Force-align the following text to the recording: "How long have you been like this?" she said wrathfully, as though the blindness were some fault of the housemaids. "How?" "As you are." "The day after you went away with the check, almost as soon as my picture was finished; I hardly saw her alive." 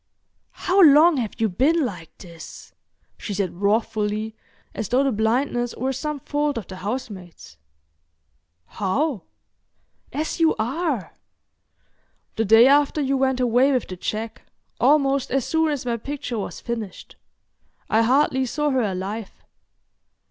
"How 0.65 0.81
long 0.81 1.17
have 1.17 1.39
you 1.39 1.47
been 1.47 1.85
like 1.85 2.17
this?" 2.17 2.73
she 3.19 3.35
said 3.35 3.61
wrathfully, 3.61 4.35
as 4.73 4.89
though 4.89 5.03
the 5.03 5.11
blindness 5.11 5.75
were 5.75 5.93
some 5.93 6.21
fault 6.21 6.57
of 6.57 6.65
the 6.65 6.77
housemaids. 6.77 7.59
"How?" 8.65 9.21
"As 10.11 10.39
you 10.39 10.55
are." 10.57 11.13
"The 12.35 12.45
day 12.45 12.65
after 12.65 12.99
you 12.99 13.15
went 13.15 13.39
away 13.39 13.71
with 13.71 13.87
the 13.87 13.95
check, 13.95 14.41
almost 14.79 15.29
as 15.29 15.45
soon 15.45 15.69
as 15.69 15.85
my 15.85 15.97
picture 15.97 16.39
was 16.39 16.59
finished; 16.59 17.15
I 17.87 18.01
hardly 18.01 18.47
saw 18.47 18.71
her 18.71 18.81
alive." 18.81 19.29